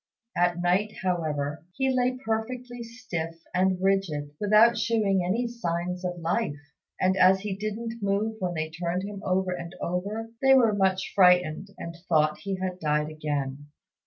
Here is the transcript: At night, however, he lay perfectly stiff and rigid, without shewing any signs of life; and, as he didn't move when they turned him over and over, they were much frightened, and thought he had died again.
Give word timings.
At 0.35 0.59
night, 0.59 0.93
however, 1.03 1.63
he 1.73 1.91
lay 1.93 2.17
perfectly 2.25 2.81
stiff 2.81 3.35
and 3.53 3.79
rigid, 3.79 4.31
without 4.39 4.75
shewing 4.75 5.23
any 5.23 5.45
signs 5.45 6.03
of 6.03 6.17
life; 6.17 6.57
and, 6.99 7.15
as 7.15 7.41
he 7.41 7.55
didn't 7.55 8.01
move 8.01 8.37
when 8.39 8.55
they 8.55 8.71
turned 8.71 9.03
him 9.03 9.21
over 9.23 9.51
and 9.51 9.75
over, 9.79 10.31
they 10.41 10.55
were 10.55 10.73
much 10.73 11.11
frightened, 11.13 11.67
and 11.77 11.95
thought 12.09 12.39
he 12.39 12.55
had 12.55 12.79
died 12.79 13.11
again. 13.11 13.67